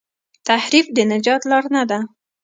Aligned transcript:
تحریف 0.47 0.85
د 0.95 0.97
نجات 1.11 1.41
لار 1.51 1.65
نه 1.75 1.83
ده. 1.89 1.99